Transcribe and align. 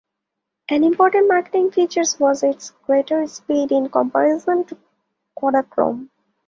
An 0.67 0.83
important 0.83 1.27
marketing 1.27 1.69
feature 1.69 2.01
was 2.17 2.41
its 2.41 2.71
greater 2.87 3.27
speed 3.27 3.71
in 3.71 3.87
comparison 3.87 4.63
to 4.65 4.77
Kodachrome. 5.39 6.09